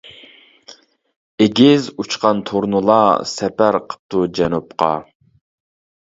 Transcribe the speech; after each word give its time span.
ئېگىز 1.43 1.89
ئۇچقان 2.03 2.39
تۇرنىلار، 2.49 3.21
سەپەر 3.33 3.77
قىپتۇ 3.91 4.23
جەنۇبقا. 4.41 4.89